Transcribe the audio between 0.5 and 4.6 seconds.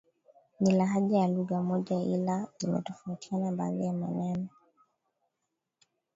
Ni lahaja za lugha moja ila zimetofautiana baadhi ya maneno